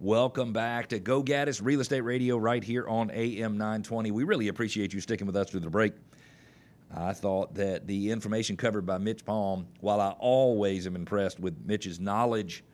[0.00, 4.10] Welcome back to Go Gaddis Real Estate Radio right here on AM 920.
[4.10, 5.92] We really appreciate you sticking with us through the break.
[6.94, 11.56] I thought that the information covered by Mitch Palm, while I always am impressed with
[11.64, 12.64] Mitch's knowledge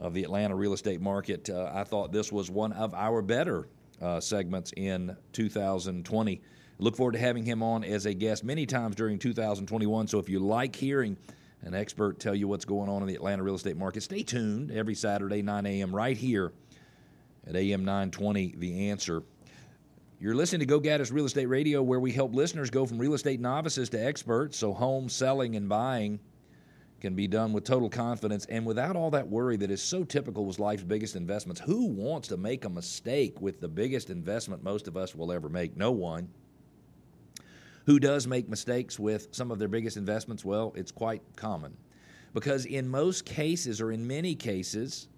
[0.00, 3.68] of the Atlanta real estate market, uh, I thought this was one of our better
[4.02, 6.42] uh, segments in 2020.
[6.78, 10.08] Look forward to having him on as a guest many times during 2021.
[10.08, 11.16] So if you like hearing
[11.64, 14.70] an expert tell you what's going on in the Atlanta real estate market, stay tuned
[14.70, 16.52] every Saturday, 9 a.m., right here
[17.46, 19.22] at AM 920, The Answer.
[20.20, 23.14] You're listening to Go Gaddis Real Estate Radio, where we help listeners go from real
[23.14, 26.20] estate novices to experts so home selling and buying
[27.00, 30.46] can be done with total confidence and without all that worry that is so typical
[30.46, 31.60] with life's biggest investments.
[31.60, 35.50] Who wants to make a mistake with the biggest investment most of us will ever
[35.50, 35.76] make?
[35.76, 36.28] No one.
[37.86, 40.44] Who does make mistakes with some of their biggest investments?
[40.44, 41.76] Well, it's quite common.
[42.32, 45.08] Because in most cases, or in many cases,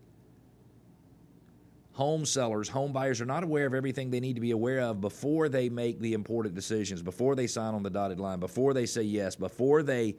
[1.92, 5.00] home sellers, home buyers are not aware of everything they need to be aware of
[5.00, 8.84] before they make the important decisions, before they sign on the dotted line, before they
[8.84, 10.17] say yes, before they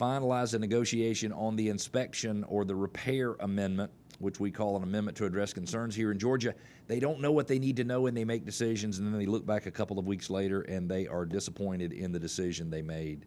[0.00, 5.16] finalize a negotiation on the inspection or the repair amendment, which we call an amendment
[5.18, 6.54] to address concerns here in Georgia.
[6.86, 9.26] They don't know what they need to know and they make decisions, and then they
[9.26, 12.82] look back a couple of weeks later and they are disappointed in the decision they
[12.82, 13.26] made.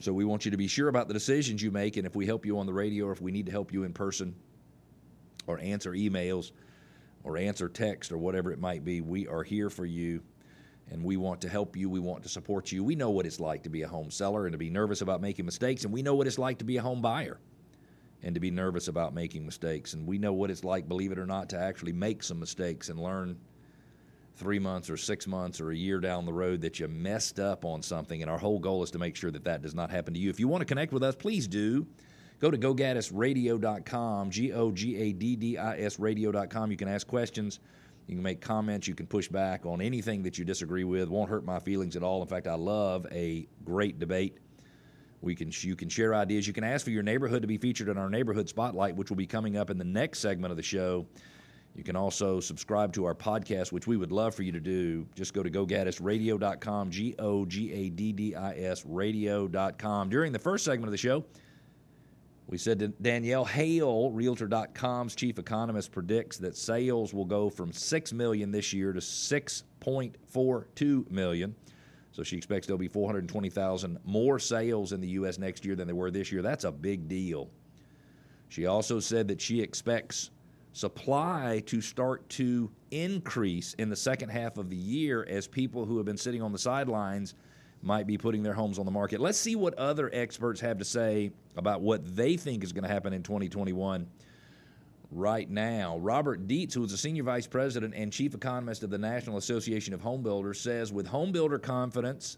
[0.00, 2.26] So we want you to be sure about the decisions you make, and if we
[2.26, 4.34] help you on the radio or if we need to help you in person,
[5.46, 6.52] or answer emails
[7.22, 9.00] or answer text or whatever it might be.
[9.00, 10.22] We are here for you
[10.90, 11.88] and we want to help you.
[11.88, 12.84] We want to support you.
[12.84, 15.22] We know what it's like to be a home seller and to be nervous about
[15.22, 17.38] making mistakes, and we know what it's like to be a home buyer
[18.24, 19.92] and to be nervous about making mistakes.
[19.92, 22.88] And we know what it's like, believe it or not, to actually make some mistakes
[22.88, 23.38] and learn
[24.36, 27.64] three months or six months or a year down the road that you messed up
[27.64, 28.22] on something.
[28.22, 30.30] And our whole goal is to make sure that that does not happen to you.
[30.30, 31.86] If you want to connect with us, please do.
[32.40, 36.70] Go to gogaddisradio.com, G O G A D D I S radio.com.
[36.70, 37.60] You can ask questions.
[38.06, 38.88] You can make comments.
[38.88, 41.08] You can push back on anything that you disagree with.
[41.08, 42.20] Won't hurt my feelings at all.
[42.22, 44.38] In fact, I love a great debate.
[45.24, 46.46] We can you can share ideas.
[46.46, 49.16] You can ask for your neighborhood to be featured in our neighborhood spotlight, which will
[49.16, 51.06] be coming up in the next segment of the show.
[51.74, 55.06] You can also subscribe to our podcast, which we would love for you to do.
[55.16, 60.10] Just go to gogaddisradio.com, G O G A D D I S radio.com.
[60.10, 61.24] During the first segment of the show,
[62.46, 68.12] we said that Danielle Hale, Realtor.com's chief economist, predicts that sales will go from six
[68.12, 71.54] million this year to 6.42 million.
[72.14, 75.36] So she expects there'll be 420,000 more sales in the U.S.
[75.36, 76.42] next year than there were this year.
[76.42, 77.50] That's a big deal.
[78.48, 80.30] She also said that she expects
[80.74, 85.96] supply to start to increase in the second half of the year as people who
[85.96, 87.34] have been sitting on the sidelines
[87.82, 89.18] might be putting their homes on the market.
[89.18, 92.88] Let's see what other experts have to say about what they think is going to
[92.88, 94.06] happen in 2021
[95.14, 95.96] right now.
[95.98, 99.94] Robert Dietz, who is a senior vice president and chief economist of the National Association
[99.94, 102.36] of Home Builders, says with home builder confidence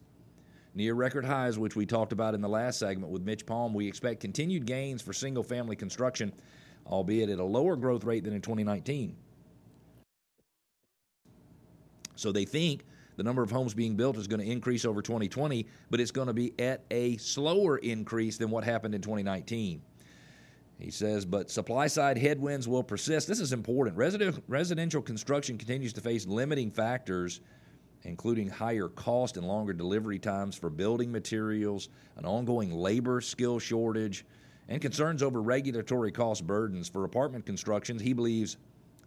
[0.75, 3.88] near record highs, which we talked about in the last segment with Mitch Palm, we
[3.88, 6.32] expect continued gains for single family construction,
[6.86, 9.16] albeit at a lower growth rate than in 2019.
[12.15, 12.84] So they think
[13.16, 16.26] the number of homes being built is going to increase over 2020, but it's going
[16.26, 19.81] to be at a slower increase than what happened in 2019.
[20.78, 23.28] He says, but supply side headwinds will persist.
[23.28, 23.97] This is important.
[23.97, 27.41] residential construction continues to face limiting factors,
[28.03, 34.25] including higher cost and longer delivery times for building materials, an ongoing labor skill shortage,
[34.69, 36.88] and concerns over regulatory cost burdens.
[36.88, 38.59] For apartment constructions, he believes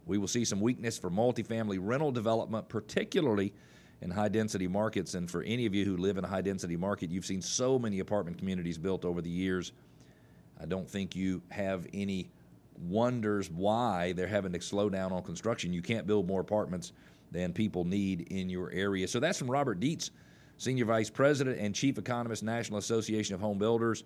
[0.06, 3.53] we will see some weakness for multifamily rental development, particularly
[4.02, 5.13] in high density markets.
[5.13, 7.78] And for any of you who live in a high density market, you've seen so
[7.78, 9.72] many apartment communities built over the years.
[10.59, 12.30] I don't think you have any
[12.88, 15.74] wonders why they're having to slow down on construction.
[15.74, 16.94] You can't build more apartments
[17.31, 19.08] than people need in your area.
[19.08, 20.12] So that's from Robert Dietz,
[20.58, 24.03] Senior Vice President and Chief Economist, National Association of Home Builders.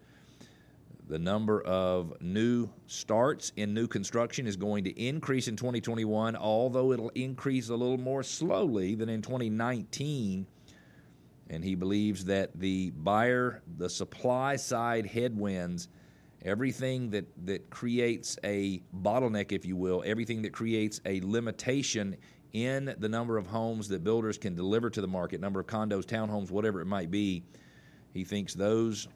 [1.10, 6.94] The number of new starts in new construction is going to increase in 2021, although
[6.94, 10.48] it'll increase a little more slowly than in 2019.
[11.50, 15.90] And he believes that the buyer, the supply side headwinds,
[16.44, 22.16] everything that, that creates a bottleneck, if you will, everything that creates a limitation
[22.54, 26.06] in the number of homes that builders can deliver to the market, number of condos,
[26.06, 27.44] townhomes, whatever it might be,
[28.14, 29.08] he thinks those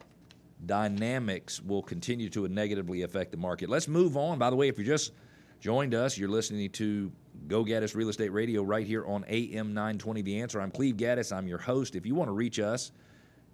[0.66, 3.68] dynamics will continue to negatively affect the market.
[3.68, 4.38] Let's move on.
[4.38, 5.12] By the way, if you just
[5.60, 7.12] joined us, you're listening to
[7.46, 10.60] Go Gaddis Real Estate Radio right here on AM 920 The Answer.
[10.60, 11.34] I'm Cleve Gaddis.
[11.34, 11.94] I'm your host.
[11.94, 12.90] If you want to reach us,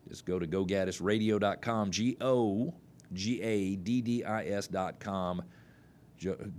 [0.08, 2.72] just go to gogaddisradio.com, G O
[3.14, 5.42] G A D D I S.com.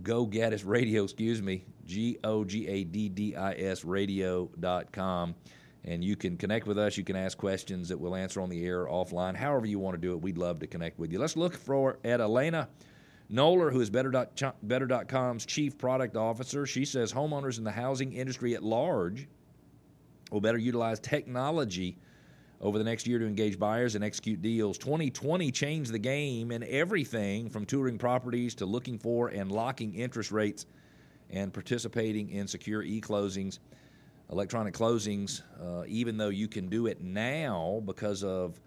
[0.04, 5.36] Go Gaddis Radio, excuse me, G O G A D D I S radio.com.
[5.84, 6.98] And you can connect with us.
[6.98, 10.02] You can ask questions that we'll answer on the air, offline, however you want to
[10.02, 10.22] do it.
[10.22, 11.20] We'd love to connect with you.
[11.20, 12.70] Let's look for at Elena
[13.32, 16.66] Noller, who is Better.com's chief product officer.
[16.66, 19.28] She says homeowners in the housing industry at large
[20.32, 21.98] will better utilize technology
[22.62, 24.78] over the next year to engage buyers and execute deals.
[24.78, 30.32] 2020 changed the game in everything from touring properties to looking for and locking interest
[30.32, 30.66] rates
[31.30, 33.60] and participating in secure e closings.
[34.32, 38.60] Electronic closings, uh, even though you can do it now because of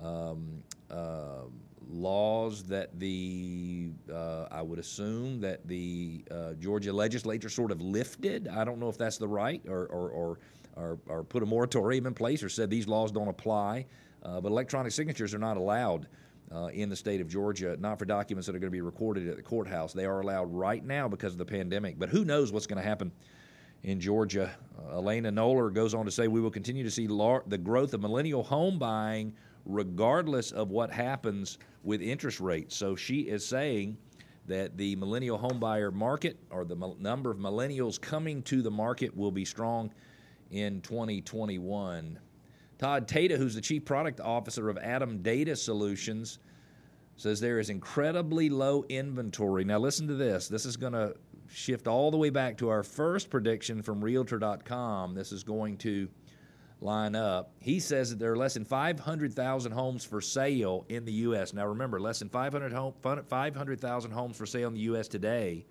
[0.00, 1.44] um, uh,
[1.88, 8.48] laws that the, uh, I would assume that the uh, Georgia legislature sort of lifted.
[8.48, 10.38] I don't know if that's the right or, or, or
[10.78, 13.86] or, or put a moratorium in place or said these laws don't apply.
[14.22, 16.06] Uh, but electronic signatures are not allowed
[16.54, 19.28] uh, in the state of Georgia, not for documents that are going to be recorded
[19.28, 19.92] at the courthouse.
[19.92, 21.98] They are allowed right now because of the pandemic.
[21.98, 23.12] But who knows what's going to happen
[23.82, 24.50] in Georgia?
[24.78, 27.94] Uh, Elena Noller goes on to say we will continue to see lar- the growth
[27.94, 29.34] of millennial home buying
[29.68, 32.74] regardless of what happens with interest rates.
[32.74, 33.96] So she is saying
[34.46, 39.30] that the millennial homebuyer market or the number of millennials coming to the market will
[39.30, 39.92] be strong
[40.50, 42.18] in 2021.
[42.78, 46.38] Todd Teta, who's the chief product officer of ATTOM Data Solutions,
[47.16, 49.64] says there is incredibly low inventory.
[49.64, 50.48] Now, listen to this.
[50.48, 51.14] This is going to
[51.48, 55.14] shift all the way back to our first prediction from Realtor.com.
[55.14, 56.08] This is going to
[56.80, 57.50] line up.
[57.60, 61.52] He says that there are less than 500,000 homes for sale in the U.S.
[61.52, 65.08] Now, remember, less than 500,000 homes for sale in the U.S.
[65.08, 65.64] today.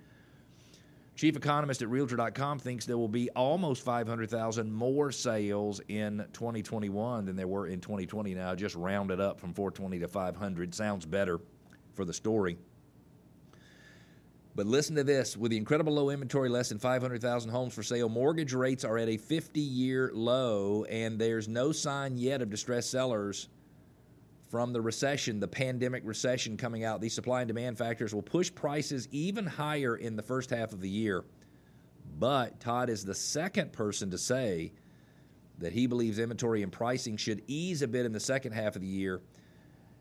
[1.16, 7.36] Chief economist at Realtor.com thinks there will be almost 500,000 more sales in 2021 than
[7.36, 8.36] there were in 2020.
[8.36, 10.76] Now, just rounded up from 420 to 500.
[10.76, 11.40] Sounds better
[11.96, 12.58] for the story.
[14.58, 15.38] But listen to this.
[15.38, 19.08] With the incredible low inventory, less than 500,000 homes for sale, mortgage rates are at
[19.08, 23.50] a 50 year low, and there's no sign yet of distressed sellers
[24.50, 28.52] from the recession, the pandemic recession coming out, these supply and demand factors will push
[28.54, 31.24] prices even higher in the first half of the year.
[32.18, 34.72] But Todd is the second person to say
[35.60, 38.82] that he believes inventory and pricing should ease a bit in the second half of
[38.82, 39.22] the year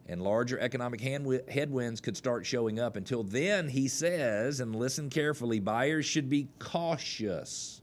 [0.09, 2.97] and larger economic headwinds could start showing up.
[2.97, 7.81] Until then, he says, and listen carefully, buyers should be cautious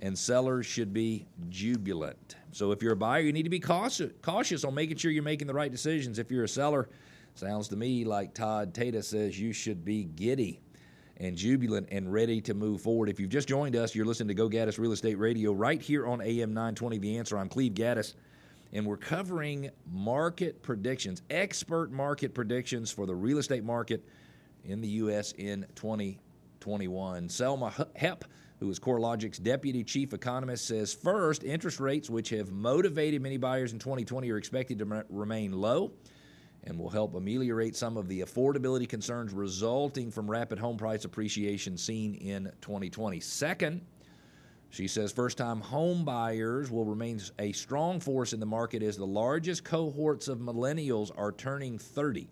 [0.00, 2.36] and sellers should be jubilant.
[2.52, 5.22] So if you're a buyer, you need to be cautious, cautious on making sure you're
[5.22, 6.18] making the right decisions.
[6.18, 6.88] If you're a seller,
[7.34, 10.60] sounds to me like Todd Teta says you should be giddy
[11.16, 13.08] and jubilant and ready to move forward.
[13.08, 16.06] If you've just joined us, you're listening to Go Gaddis Real Estate Radio right here
[16.06, 17.38] on AM 920 The Answer.
[17.38, 18.14] I'm Cleve Gaddis,
[18.74, 24.04] and we're covering market predictions, expert market predictions for the real estate market
[24.64, 25.32] in the U.S.
[25.38, 27.28] in 2021.
[27.28, 28.22] Selma Hepp,
[28.58, 33.72] who is CoreLogic's deputy chief economist, says first, interest rates, which have motivated many buyers
[33.72, 35.92] in 2020, are expected to remain low
[36.64, 41.76] and will help ameliorate some of the affordability concerns resulting from rapid home price appreciation
[41.76, 43.20] seen in 2020.
[43.20, 43.82] Second,
[44.74, 48.96] she says first time home buyers will remain a strong force in the market as
[48.96, 52.28] the largest cohorts of millennials are turning 30.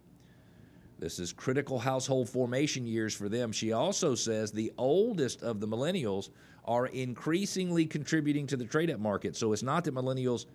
[0.99, 3.53] This is critical household formation years for them.
[3.53, 6.31] She also says the oldest of the millennials
[6.65, 9.37] are increasingly contributing to the trade up market.
[9.37, 10.47] So it's not that millennials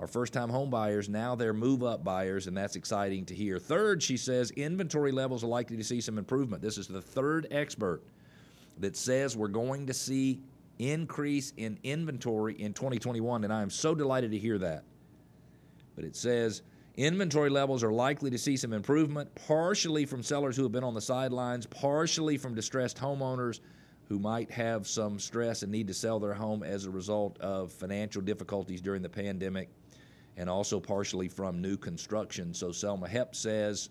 [0.00, 3.60] are first time home buyers, now they're move up buyers, and that's exciting to hear.
[3.60, 6.60] Third, she says inventory levels are likely to see some improvement.
[6.60, 8.02] This is the third expert
[8.78, 10.40] that says we're going to see
[10.78, 14.84] increase in inventory in 2021, and I am so delighted to hear that.
[15.96, 16.62] But it says
[16.98, 20.94] Inventory levels are likely to see some improvement, partially from sellers who have been on
[20.94, 23.60] the sidelines, partially from distressed homeowners
[24.08, 27.70] who might have some stress and need to sell their home as a result of
[27.70, 29.68] financial difficulties during the pandemic,
[30.36, 32.52] and also partially from new construction.
[32.52, 33.90] So Selma Hepp says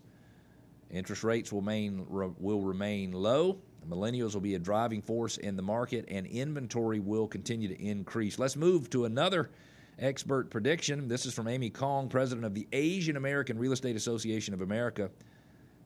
[0.90, 3.56] interest rates will remain, will remain low.
[3.88, 8.38] Millennials will be a driving force in the market, and inventory will continue to increase.
[8.38, 9.50] Let's move to another
[9.98, 11.08] expert prediction.
[11.08, 15.10] This is from Amy Kong, president of the Asian American Real Estate Association of America.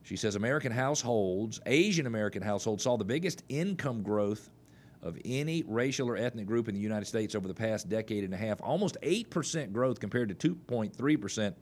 [0.03, 4.49] She says American households, Asian American households, saw the biggest income growth
[5.01, 8.33] of any racial or ethnic group in the United States over the past decade and
[8.33, 8.61] a half.
[8.61, 11.53] Almost 8% growth compared to 2.3%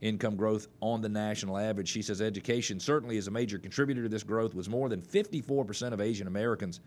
[0.00, 1.88] income growth on the national average.
[1.88, 5.92] She says education certainly is a major contributor to this growth, was more than 54%
[5.92, 6.80] of Asian Americans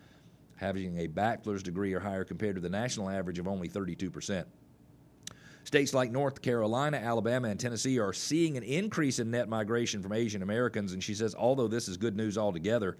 [0.56, 4.46] having a bachelor's degree or higher compared to the national average of only 32%.
[5.66, 10.12] States like North Carolina, Alabama, and Tennessee are seeing an increase in net migration from
[10.12, 10.92] Asian Americans.
[10.94, 12.98] And she says, although this is good news altogether,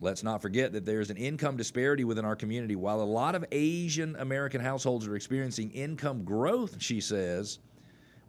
[0.00, 2.76] let's not forget that there's an income disparity within our community.
[2.76, 7.58] While a lot of Asian American households are experiencing income growth, she says,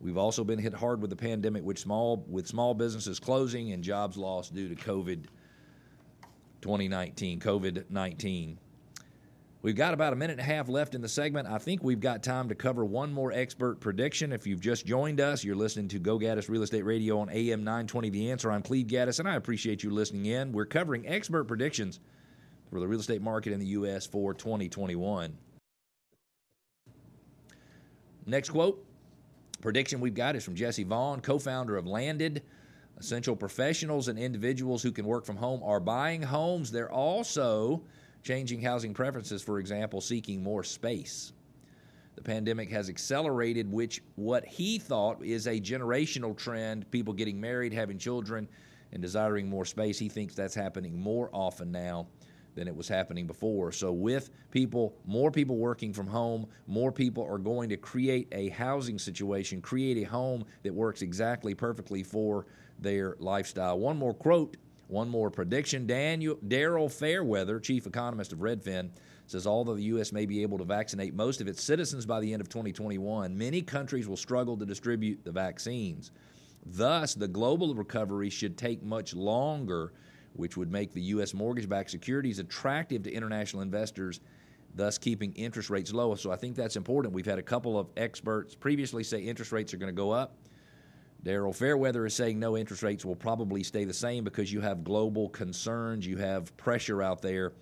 [0.02, 3.84] we've also been hit hard with the pandemic, with small with small businesses closing and
[3.84, 5.26] jobs lost due to COVID
[6.62, 8.60] 2019, COVID 19.
[9.66, 11.48] We've got about a minute and a half left in the segment.
[11.48, 14.32] I think we've got time to cover one more expert prediction.
[14.32, 17.64] If you've just joined us, you're listening to Go Gaddis Real Estate Radio on AM
[17.64, 18.52] 920 The Answer.
[18.52, 20.52] I'm Cleve Gaddis, and I appreciate you listening in.
[20.52, 22.00] We're covering expert predictions
[22.70, 24.06] for the real estate market in the U.S.
[24.06, 25.36] for 2021.
[28.28, 28.85] Next quote
[29.66, 32.44] prediction we've got is from Jesse Vaughn, co founder of Landed.
[33.00, 36.70] Essential professionals and individuals who can work from home are buying homes.
[36.70, 37.82] They're also
[38.22, 41.34] changing housing preferences, for example, seeking more space.
[42.16, 47.74] The pandemic has accelerated which what he thought is a generational trend, people getting married,
[47.74, 48.48] having children,
[48.92, 49.98] and desiring more space.
[49.98, 52.06] He thinks that's happening more often now
[52.56, 53.72] than it was happening before.
[53.72, 58.50] So with people, more people working from home, more people are going to create a
[58.50, 62.48] housing situation, create a home that works exactly perfectly for
[62.80, 63.78] their lifestyle.
[63.78, 64.58] One more quote
[64.88, 65.88] one more prediction.
[65.88, 68.90] Daniel Daryl Fairweather, chief economist of Redfin,
[69.28, 70.12] says although the U.S.
[70.12, 73.62] may be able to vaccinate most of its citizens by the end of 2021, many
[73.62, 76.12] countries will struggle to distribute the vaccines.
[76.66, 79.94] Thus, the global recovery should take much longer,
[80.36, 81.34] which would make the U.S.
[81.34, 84.20] mortgage backed securities attractive to international investors,
[84.76, 86.16] thus keeping interest rates low.
[86.16, 87.14] So I think that's important.
[87.14, 90.36] We've had a couple of experts previously say interest rates are going to go up.
[91.24, 94.84] Daryl Fairweather is saying no interest rates will probably stay the same because you have
[94.84, 97.54] global concerns, you have pressure out there.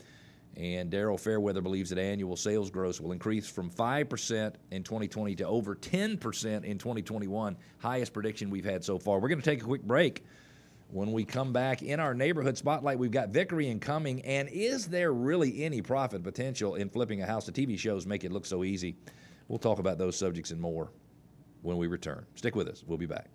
[0.57, 5.47] And Daryl Fairweather believes that annual sales growth will increase from 5% in 2020 to
[5.47, 9.19] over 10% in 2021, highest prediction we've had so far.
[9.19, 10.25] We're going to take a quick break.
[10.93, 14.21] When we come back in our neighborhood spotlight, we've got Vickery and in Cumming.
[14.21, 17.47] And is there really any profit potential in flipping a house?
[17.47, 18.95] The TV shows make it look so easy.
[19.47, 20.91] We'll talk about those subjects and more
[21.63, 22.27] when we return.
[22.35, 22.83] Stick with us.
[22.85, 23.25] We'll be back.